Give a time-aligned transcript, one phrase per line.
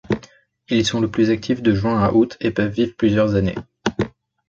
[0.69, 3.53] Ils sont le plus actifs de juin à août et peuvent vivre plusieurs années.